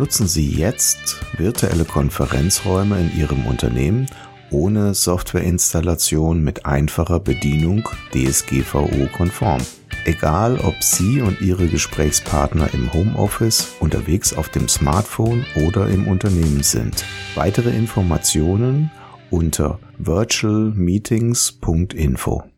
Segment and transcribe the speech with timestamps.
[0.00, 4.06] Nutzen Sie jetzt virtuelle Konferenzräume in Ihrem Unternehmen
[4.50, 9.60] ohne Softwareinstallation mit einfacher Bedienung DSGVO-konform.
[10.06, 16.62] Egal, ob Sie und Ihre Gesprächspartner im Homeoffice, unterwegs auf dem Smartphone oder im Unternehmen
[16.62, 17.04] sind.
[17.34, 18.90] Weitere Informationen
[19.28, 22.49] unter virtualmeetings.info.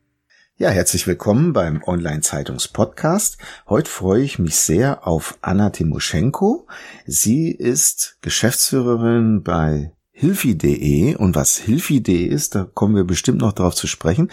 [0.63, 3.37] Ja, herzlich willkommen beim Online-Zeitungs-Podcast.
[3.69, 6.69] Heute freue ich mich sehr auf Anna Timoschenko.
[7.05, 13.75] Sie ist Geschäftsführerin bei Hilfi.de und was Hilfi.de ist, da kommen wir bestimmt noch darauf
[13.75, 14.31] zu sprechen.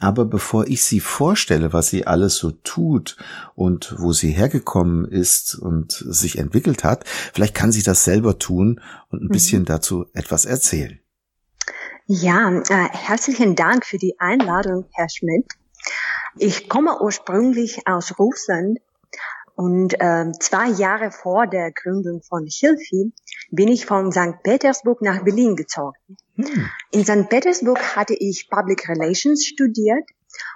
[0.00, 3.16] Aber bevor ich sie vorstelle, was sie alles so tut
[3.54, 8.80] und wo sie hergekommen ist und sich entwickelt hat, vielleicht kann sie das selber tun
[9.10, 9.32] und ein mhm.
[9.32, 10.98] bisschen dazu etwas erzählen.
[12.10, 15.44] Ja, äh, herzlichen Dank für die Einladung, Herr Schmidt.
[16.36, 18.78] Ich komme ursprünglich aus Russland
[19.54, 23.12] und äh, zwei Jahre vor der Gründung von Hilfi
[23.50, 24.42] bin ich von St.
[24.44, 25.96] Petersburg nach Berlin gezogen.
[26.36, 26.70] Hm.
[26.92, 27.28] In St.
[27.28, 30.08] Petersburg hatte ich Public Relations studiert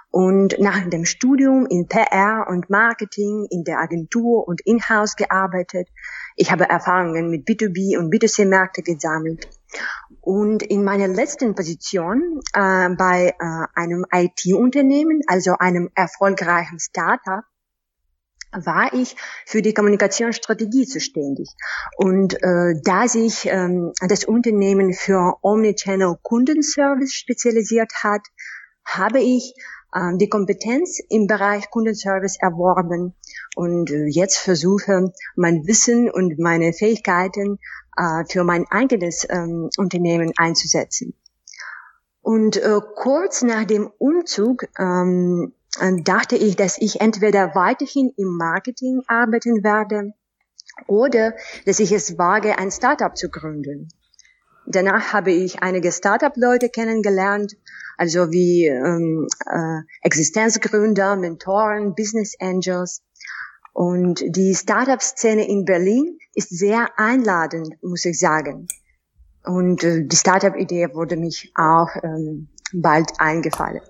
[0.09, 5.89] und nach dem Studium in PR und Marketing in der Agentur und in-house gearbeitet.
[6.35, 9.49] Ich habe Erfahrungen mit B2B und B2C-Märkte gesammelt.
[10.25, 17.43] Und in meiner letzten Position äh, bei äh, einem IT-Unternehmen, also einem erfolgreichen Startup,
[18.53, 21.49] war ich für die Kommunikationsstrategie zuständig.
[21.97, 28.21] Und äh, da sich ähm, das Unternehmen für Omnichannel Kundenservice spezialisiert hat,
[28.85, 29.53] habe ich
[29.93, 33.13] äh, die Kompetenz im Bereich Kundenservice erworben
[33.55, 37.59] und äh, jetzt versuche, mein Wissen und meine Fähigkeiten
[37.97, 41.13] äh, für mein eigenes ähm, Unternehmen einzusetzen.
[42.21, 45.53] Und äh, kurz nach dem Umzug ähm,
[46.03, 50.13] dachte ich, dass ich entweder weiterhin im Marketing arbeiten werde
[50.87, 51.33] oder
[51.65, 53.89] dass ich es wage, ein Startup zu gründen.
[54.65, 57.57] Danach habe ich einige Startup-Leute kennengelernt,
[57.97, 63.01] also wie ähm, äh, Existenzgründer, Mentoren, Business Angels.
[63.73, 68.67] Und die Startup-Szene in Berlin ist sehr einladend, muss ich sagen.
[69.43, 73.81] Und äh, die Startup-Idee wurde mich auch ähm, bald eingefallen.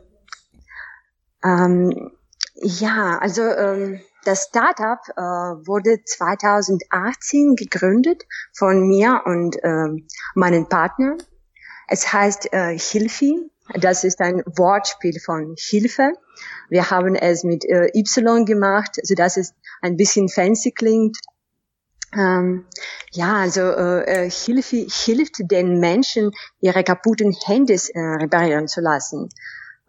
[1.44, 2.12] Ähm,
[2.56, 5.22] ja, also ähm, das Startup äh,
[5.68, 8.24] wurde 2018 gegründet
[8.54, 9.90] von mir und äh,
[10.34, 11.18] meinen Partner.
[11.88, 13.50] Es heißt äh, Hilfi.
[13.80, 16.14] Das ist ein Wortspiel von Hilfe.
[16.70, 21.18] Wir haben es mit äh, Y gemacht, so dass es ein bisschen fancy klingt.
[22.14, 22.66] Ähm,
[23.12, 29.30] ja, also äh, äh Hilfe hilft den Menschen, ihre kaputten Handys äh, reparieren zu lassen.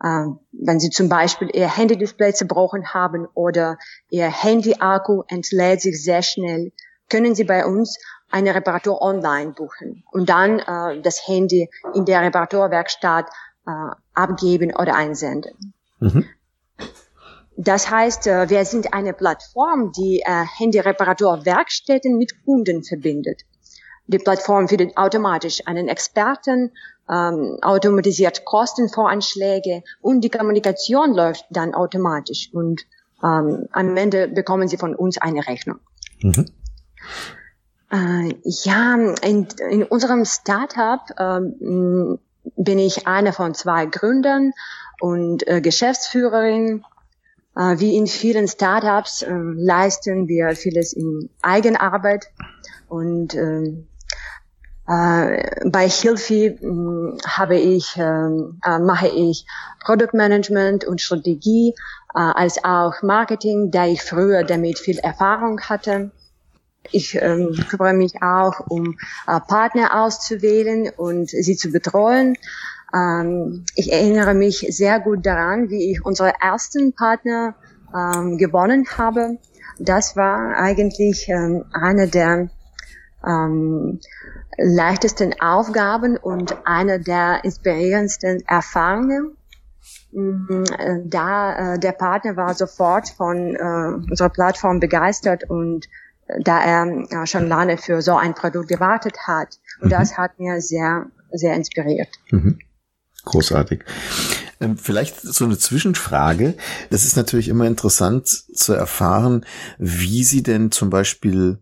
[0.03, 6.23] Ähm, wenn Sie zum Beispiel Ihr Handy-Display zerbrochen haben oder Ihr Handy-Akku entlädt sich sehr
[6.23, 6.73] schnell,
[7.09, 7.99] können Sie bei uns
[8.31, 13.31] eine Reparatur online buchen und dann äh, das Handy in der Reparaturwerkstatt
[13.67, 15.75] äh, abgeben oder einsenden.
[16.01, 16.25] Mhm.
[17.57, 23.43] Das heißt, äh, wir sind eine Plattform, die äh, Handy-Reparaturwerkstätten mit Kunden verbindet.
[24.07, 26.73] Die Plattform findet automatisch einen Experten,
[27.09, 32.83] ähm, automatisiert Kostenvoranschläge und die Kommunikation läuft dann automatisch und
[33.23, 35.79] ähm, am Ende bekommen Sie von uns eine Rechnung.
[36.23, 36.47] Mhm.
[37.91, 42.19] Äh, ja, in, in unserem Startup ähm,
[42.57, 44.53] bin ich eine von zwei Gründern
[45.01, 46.85] und äh, Geschäftsführerin.
[47.57, 52.27] Äh, wie in vielen Startups äh, leisten wir vieles in Eigenarbeit
[52.89, 53.75] und äh,
[54.87, 59.47] äh, bei Hilfi hm, habe ich, ähm, äh, mache ich
[59.85, 61.75] Produktmanagement und Strategie,
[62.15, 66.11] äh, als auch Marketing, da ich früher damit viel Erfahrung hatte.
[66.91, 68.97] Ich ähm, kümmere mich auch um
[69.27, 72.37] äh, Partner auszuwählen und sie zu betreuen.
[72.95, 77.55] Ähm, ich erinnere mich sehr gut daran, wie ich unsere ersten Partner
[77.95, 79.39] ähm, gewonnen habe.
[79.79, 82.49] Das war eigentlich ähm, einer der
[83.27, 84.01] ähm,
[84.57, 89.37] leichtesten Aufgaben und eine der inspirierendsten Erfahrungen.
[90.13, 95.89] Mhm, äh, da äh, der Partner war sofort von äh, unserer Plattform begeistert und
[96.41, 99.59] da er schon lange für so ein Produkt gewartet hat.
[99.81, 99.91] Und mhm.
[99.91, 102.09] das hat mir sehr, sehr inspiriert.
[102.31, 102.59] Mhm.
[103.25, 103.85] Großartig.
[104.61, 106.55] Ähm, vielleicht so eine Zwischenfrage.
[106.91, 109.45] Das ist natürlich immer interessant zu erfahren,
[109.79, 111.59] wie Sie denn zum Beispiel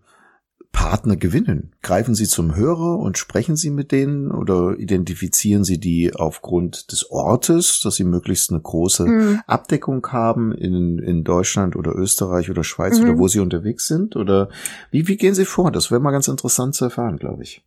[0.72, 1.72] Partner gewinnen?
[1.82, 7.10] Greifen Sie zum Hörer und sprechen Sie mit denen oder identifizieren Sie die aufgrund des
[7.10, 9.40] Ortes, dass Sie möglichst eine große mhm.
[9.46, 13.04] Abdeckung haben in, in Deutschland oder Österreich oder Schweiz mhm.
[13.04, 14.16] oder wo Sie unterwegs sind?
[14.16, 14.48] Oder
[14.90, 15.70] wie, wie gehen Sie vor?
[15.70, 17.62] Das wäre mal ganz interessant zu erfahren, glaube ich.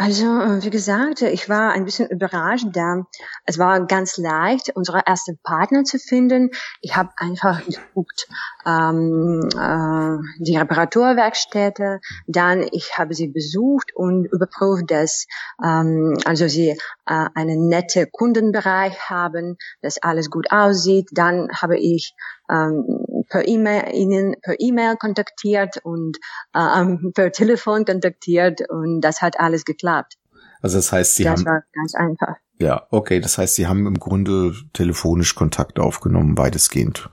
[0.00, 3.04] Also, äh, wie gesagt, ich war ein bisschen überrascht, da
[3.44, 6.52] es war ganz leicht, unsere ersten Partner zu finden.
[6.80, 8.26] Ich habe einfach geguckt,
[8.64, 15.26] ähm, äh, die Reparaturwerkstätte, dann ich habe sie besucht und überprüft, dass
[15.62, 21.10] ähm, also sie äh, einen nette Kundenbereich haben, dass alles gut aussieht.
[21.12, 22.14] Dann habe ich
[22.50, 22.99] ähm,
[23.30, 26.18] per E-Mail ihnen per E-Mail kontaktiert und
[26.54, 30.16] äh, ähm, per Telefon kontaktiert und das hat alles geklappt.
[30.60, 32.36] Also das heißt, sie das haben war ganz einfach.
[32.58, 37.08] Ja, okay, das heißt, sie haben im Grunde telefonisch Kontakt aufgenommen, weitestgehend.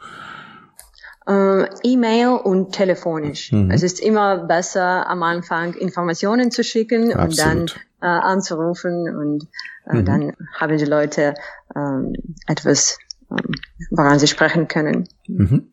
[1.25, 3.51] Äh, E-Mail und telefonisch.
[3.53, 3.71] Mhm.
[3.71, 7.29] Es ist immer besser, am Anfang Informationen zu schicken Absolut.
[7.29, 7.67] und dann
[8.01, 9.47] äh, anzurufen und
[9.89, 10.05] äh, mhm.
[10.05, 11.33] dann haben die Leute
[11.73, 13.06] äh, etwas ähm,
[13.91, 15.07] woran sie sprechen können.
[15.27, 15.71] Mhm.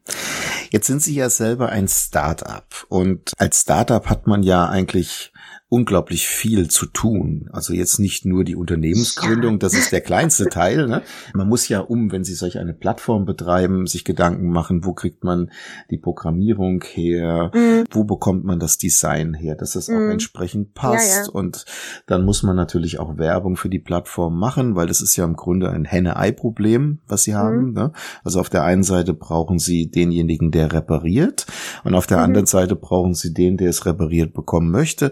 [0.70, 5.32] Jetzt sind Sie ja selber ein Start-up und als Start-up hat man ja eigentlich
[5.74, 7.48] unglaublich viel zu tun.
[7.50, 10.86] Also jetzt nicht nur die Unternehmensgründung, das ist der kleinste Teil.
[10.86, 11.02] Ne?
[11.34, 15.24] Man muss ja um, wenn Sie solch eine Plattform betreiben, sich Gedanken machen, wo kriegt
[15.24, 15.50] man
[15.90, 17.86] die Programmierung her, mhm.
[17.90, 19.96] wo bekommt man das Design her, dass es mhm.
[19.96, 21.08] auch entsprechend passt.
[21.08, 21.30] Ja, ja.
[21.32, 21.64] Und
[22.06, 25.34] dann muss man natürlich auch Werbung für die Plattform machen, weil das ist ja im
[25.34, 27.70] Grunde ein Henne-Ei-Problem, was Sie haben.
[27.70, 27.72] Mhm.
[27.72, 27.92] Ne?
[28.22, 31.46] Also auf der einen Seite brauchen Sie denjenigen, der repariert,
[31.82, 32.24] und auf der mhm.
[32.24, 35.10] anderen Seite brauchen Sie den, der es repariert bekommen möchte.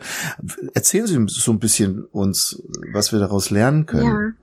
[0.74, 2.62] Erzählen Sie so ein bisschen uns,
[2.92, 4.04] was wir daraus lernen können.
[4.04, 4.42] Ja.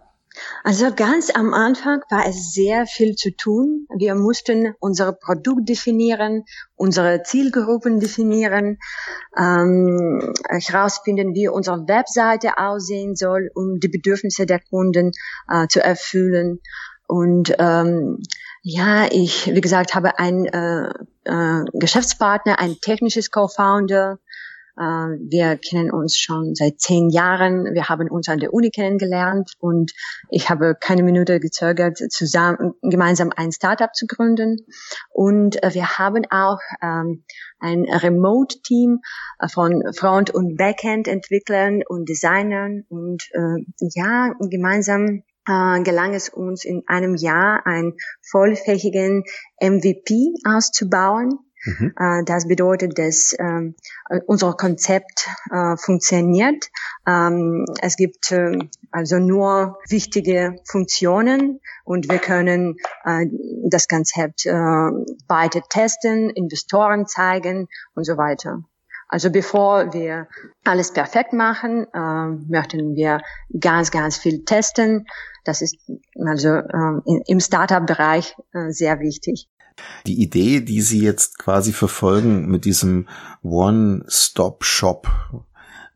[0.63, 3.87] Also ganz am Anfang war es sehr viel zu tun.
[3.97, 6.43] Wir mussten unser Produkt definieren,
[6.75, 8.77] unsere Zielgruppen definieren,
[9.37, 15.11] ähm, herausfinden, wie unsere Webseite aussehen soll, um die Bedürfnisse der Kunden
[15.49, 16.59] äh, zu erfüllen.
[17.07, 18.21] Und ähm,
[18.61, 20.89] ja, ich, wie gesagt, habe einen äh,
[21.23, 24.19] äh, Geschäftspartner, ein technisches Co-Founder,
[24.79, 27.73] wir kennen uns schon seit zehn Jahren.
[27.73, 29.91] Wir haben uns an der Uni kennengelernt und
[30.29, 34.57] ich habe keine Minute gezögert, zusammen gemeinsam ein Startup zu gründen.
[35.09, 37.25] Und äh, wir haben auch ähm,
[37.59, 38.99] ein Remote-Team
[39.39, 45.23] äh, von Front- und Backend-Entwicklern und Designern und äh, ja, gemeinsam
[45.83, 49.23] gelang es uns in einem Jahr einen vollfächigen
[49.59, 51.93] MVP auszubauen Mhm.
[51.97, 53.75] Äh, das bedeutet, dass ähm,
[54.25, 56.69] unser Konzept äh, funktioniert.
[57.07, 58.57] Ähm, es gibt äh,
[58.91, 63.25] also nur wichtige Funktionen und wir können äh,
[63.69, 68.63] das Konzept äh, weiter testen, Investoren zeigen und so weiter.
[69.11, 70.27] Also bevor wir
[70.63, 73.21] alles perfekt machen, äh, möchten wir
[73.59, 75.07] ganz, ganz viel testen.
[75.43, 75.77] Das ist
[76.23, 79.49] also äh, im Startup-Bereich äh, sehr wichtig.
[80.07, 83.07] Die Idee, die Sie jetzt quasi verfolgen mit diesem
[83.43, 85.07] One-Stop-Shop,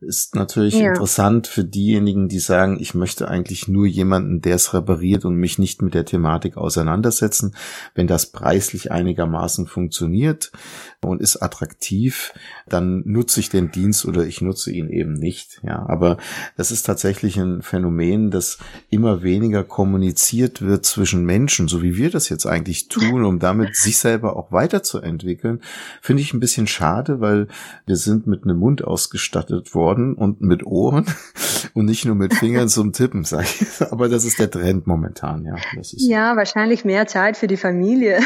[0.00, 0.88] ist natürlich ja.
[0.88, 5.58] interessant für diejenigen, die sagen, ich möchte eigentlich nur jemanden, der es repariert und mich
[5.58, 7.54] nicht mit der Thematik auseinandersetzen.
[7.94, 10.52] Wenn das preislich einigermaßen funktioniert
[11.00, 12.32] und ist attraktiv,
[12.68, 15.60] dann nutze ich den Dienst oder ich nutze ihn eben nicht.
[15.62, 16.18] Ja, aber
[16.56, 18.58] das ist tatsächlich ein Phänomen, das
[18.90, 23.76] immer weniger kommuniziert wird zwischen Menschen, so wie wir das jetzt eigentlich tun, um damit
[23.76, 25.60] sich selber auch weiterzuentwickeln.
[26.00, 27.48] Finde ich ein bisschen schade, weil
[27.86, 31.04] wir sind mit einem Mund ausgestattet worden worden und mit Ohren
[31.74, 33.82] und nicht nur mit Fingern zum Tippen, sag ich.
[33.92, 35.56] Aber das ist der Trend momentan, ja.
[35.82, 38.20] ja, wahrscheinlich mehr Zeit für die Familie.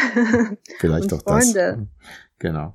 [0.78, 1.78] Vielleicht auch Freunde.
[1.78, 2.08] das.
[2.38, 2.74] Genau.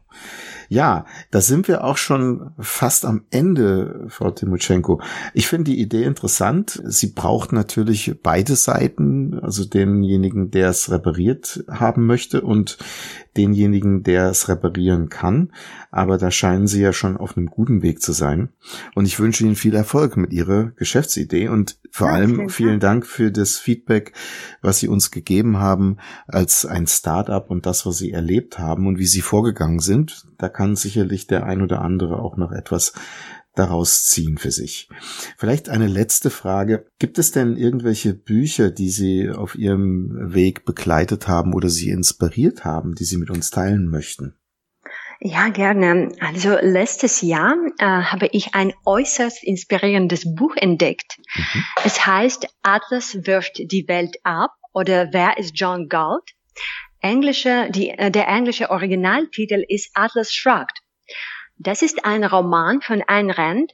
[0.69, 5.01] Ja, da sind wir auch schon fast am Ende, Frau Timotschenko.
[5.33, 6.81] Ich finde die Idee interessant.
[6.85, 12.77] Sie braucht natürlich beide Seiten, also denjenigen, der es repariert haben möchte und
[13.37, 15.51] denjenigen, der es reparieren kann.
[15.91, 18.49] Aber da scheinen Sie ja schon auf einem guten Weg zu sein.
[18.95, 23.05] Und ich wünsche Ihnen viel Erfolg mit Ihrer Geschäftsidee und vor ja, allem vielen Dank
[23.05, 24.13] für das Feedback,
[24.61, 28.97] was Sie uns gegeben haben als ein Startup und das, was Sie erlebt haben und
[28.97, 30.02] wie Sie vorgegangen sind.
[30.37, 32.93] Da kann sicherlich der ein oder andere auch noch etwas
[33.55, 34.89] daraus ziehen für sich.
[35.37, 36.87] Vielleicht eine letzte Frage.
[36.99, 42.65] Gibt es denn irgendwelche Bücher, die Sie auf Ihrem Weg begleitet haben oder Sie inspiriert
[42.65, 44.35] haben, die Sie mit uns teilen möchten?
[45.25, 46.11] Ja, gerne.
[46.19, 51.17] Also letztes Jahr äh, habe ich ein äußerst inspirierendes Buch entdeckt.
[51.35, 51.63] Mhm.
[51.85, 56.33] Es heißt Atlas wirft die Welt ab oder Wer ist John Galt?
[57.03, 60.79] Englische, die, äh, der englische Originaltitel ist Atlas Shrugged.
[61.57, 63.73] Das ist ein Roman von Ayn Rand,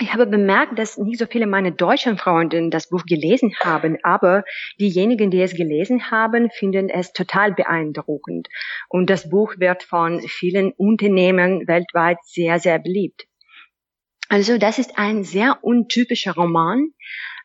[0.00, 4.44] ich habe bemerkt, dass nicht so viele meiner deutschen Freundinnen das Buch gelesen haben, aber
[4.78, 8.48] diejenigen, die es gelesen haben, finden es total beeindruckend.
[8.88, 13.26] Und das Buch wird von vielen Unternehmen weltweit sehr, sehr beliebt.
[14.28, 16.92] Also das ist ein sehr untypischer Roman.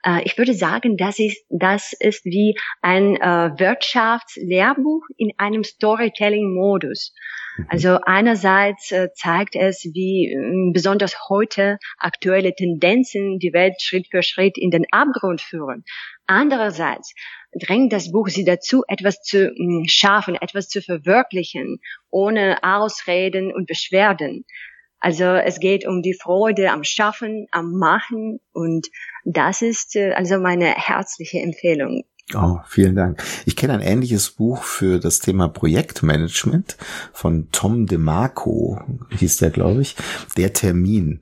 [0.06, 7.14] Äh, ich würde sagen, das ist, das ist wie ein äh, Wirtschaftslehrbuch in einem Storytelling-Modus.
[7.58, 7.66] Mhm.
[7.70, 10.36] Also einerseits äh, zeigt es, wie
[10.74, 15.84] besonders heute aktuelle Tendenzen die Welt Schritt für Schritt in den Abgrund führen.
[16.26, 17.14] Andererseits
[17.60, 21.80] drängt das Buch sie dazu, etwas zu mh, schaffen, etwas zu verwirklichen,
[22.10, 24.46] ohne Ausreden und Beschwerden.
[25.04, 28.88] Also es geht um die Freude am Schaffen, am Machen und
[29.26, 32.06] das ist äh, also meine herzliche Empfehlung.
[32.34, 33.22] Oh, vielen Dank.
[33.46, 36.78] Ich kenne ein ähnliches Buch für das Thema Projektmanagement
[37.12, 38.80] von Tom DeMarco,
[39.10, 39.98] hieß der, glaube ich.
[40.38, 41.20] Der Termin.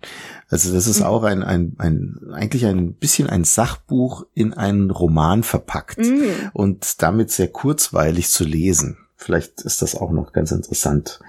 [0.48, 1.06] Also das ist mhm.
[1.08, 6.52] auch ein, ein, ein, eigentlich ein bisschen ein Sachbuch in einen Roman verpackt mhm.
[6.54, 9.00] und damit sehr kurzweilig zu lesen.
[9.18, 11.20] Vielleicht ist das auch noch ganz interessant,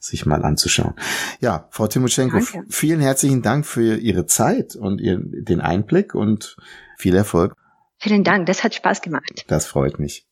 [0.00, 0.94] sich mal anzuschauen.
[1.40, 6.56] Ja, Frau Timoschenko, vielen herzlichen Dank für Ihre Zeit und Ihren, den Einblick und
[6.96, 7.54] viel Erfolg
[8.00, 9.44] Vielen Dank, das hat Spaß gemacht.
[9.48, 10.24] Das freut mich.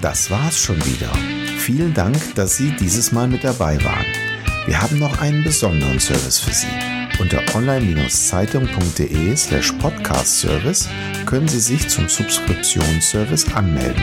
[0.00, 1.12] Das war's schon wieder.
[1.58, 4.06] Vielen Dank, dass Sie dieses Mal mit dabei waren.
[4.66, 6.68] Wir haben noch einen besonderen Service für Sie.
[7.18, 10.88] Unter online-zeitung.de slash podcast-service
[11.24, 14.02] können Sie sich zum Subskriptionsservice anmelden.